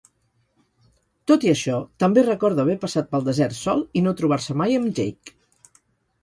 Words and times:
Tot 1.31 1.43
i 1.47 1.51
això, 1.51 1.75
també 2.03 2.23
recorda 2.25 2.63
haver 2.65 2.77
passat 2.87 3.11
pel 3.13 3.27
desert 3.29 3.55
sol 3.59 3.85
i 4.01 4.05
no 4.07 4.15
trobar-se 4.23 4.57
mai 4.63 4.81
amb 4.81 4.99
Jake. 5.03 5.37